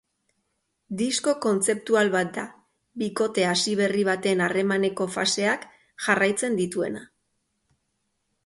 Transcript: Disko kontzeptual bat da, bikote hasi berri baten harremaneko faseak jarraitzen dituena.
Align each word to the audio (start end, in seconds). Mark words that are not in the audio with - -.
Disko 1.01 1.33
kontzeptual 1.45 2.09
bat 2.15 2.31
da, 2.37 2.45
bikote 3.03 3.45
hasi 3.49 3.75
berri 3.83 4.07
baten 4.09 4.41
harremaneko 4.47 5.07
faseak 5.19 5.69
jarraitzen 6.07 6.61
dituena. 6.65 7.07